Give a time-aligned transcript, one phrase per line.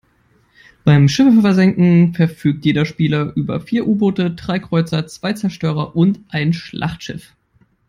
[0.83, 6.53] Beim Schiffe versenken verfügt jeder Spieler über vier U-Boote, drei Kreuzer, zwei Zerstörer und ein
[6.53, 7.35] Schlachtschiff.